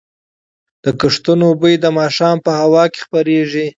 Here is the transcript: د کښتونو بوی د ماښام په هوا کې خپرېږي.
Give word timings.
د 0.83 0.85
کښتونو 0.99 1.47
بوی 1.59 1.75
د 1.83 1.85
ماښام 1.99 2.37
په 2.45 2.51
هوا 2.59 2.83
کې 2.93 2.99
خپرېږي. 3.05 3.65